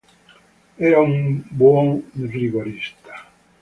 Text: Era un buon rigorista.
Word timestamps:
Era 0.79 1.03
un 1.03 1.45
buon 1.51 1.93
rigorista. 2.33 3.25